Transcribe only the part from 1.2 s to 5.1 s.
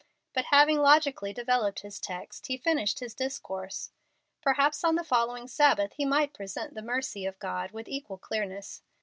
developed his text, he finished his discourse. Perhaps on the